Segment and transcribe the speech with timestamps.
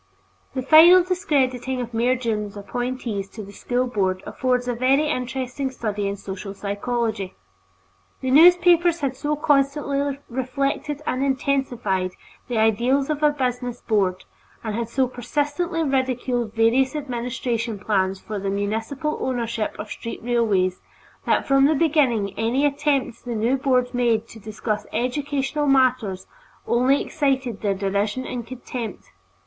[0.55, 5.69] The final discrediting of Mayor Dunne's appointees to the School Board affords a very interesting
[5.69, 7.35] study in social psychology;
[8.19, 12.13] the newspapers had so constantly reflected and intensified
[12.47, 14.23] the ideals of a business Board,
[14.63, 20.81] and had so persistently ridiculed various administration plans for the municipal ownership of street railways,
[21.27, 26.25] that from the beginning any attempt the new Board made to discuss educational matters
[26.65, 29.11] only excited their derision and contempt.